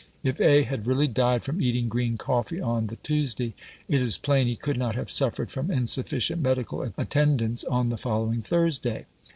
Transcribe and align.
If 0.23 0.41
A. 0.41 0.63
had 0.63 0.87
really 0.87 1.05
died 1.07 1.43
from 1.43 1.61
eating 1.61 1.87
green 1.87 2.17
coffee 2.17 2.59
on 2.59 2.87
the 2.87 2.95
Tuesday, 2.95 3.53
it 3.87 4.01
is 4.01 4.17
plain 4.17 4.47
he 4.47 4.55
could 4.55 4.75
not 4.75 4.95
have 4.95 5.11
suffered 5.11 5.51
from 5.51 5.69
insufficient 5.69 6.41
medical 6.41 6.81
attendance 6.97 7.63
on 7.65 7.89
the 7.89 7.97
following 7.97 8.41
Thursday. 8.41 9.05